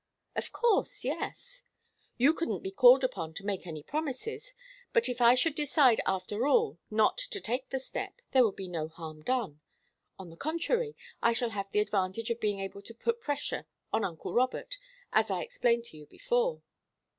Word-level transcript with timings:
"Of 0.35 0.51
course 0.51 1.03
yes. 1.03 1.63
You 2.17 2.33
couldn't 2.33 2.63
be 2.63 2.71
called 2.71 3.03
upon 3.03 3.35
to 3.35 3.45
make 3.45 3.67
any 3.67 3.83
promises. 3.83 4.55
But 4.93 5.07
if 5.07 5.21
I 5.21 5.35
should 5.35 5.53
decide, 5.53 6.01
after 6.07 6.47
all, 6.47 6.79
not 6.89 7.19
to 7.19 7.39
take 7.39 7.69
the 7.69 7.77
step, 7.79 8.19
there 8.31 8.43
would 8.43 8.55
be 8.55 8.67
no 8.67 8.87
harm 8.87 9.21
done. 9.21 9.61
On 10.17 10.31
the 10.31 10.37
contrary, 10.37 10.95
I 11.21 11.33
shall 11.33 11.51
have 11.51 11.69
the 11.71 11.81
advantage 11.81 12.31
of 12.31 12.39
being 12.39 12.59
able 12.61 12.81
to 12.81 12.95
put 12.95 13.21
pressure 13.21 13.67
on 13.93 14.03
uncle 14.03 14.33
Robert, 14.33 14.79
as 15.13 15.29
I 15.29 15.43
explained 15.43 15.83
to 15.83 15.97
you 15.97 16.07
before." 16.07 16.63